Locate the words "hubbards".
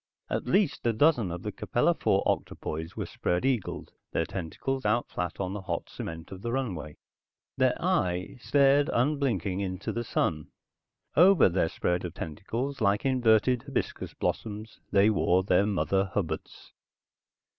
16.05-16.73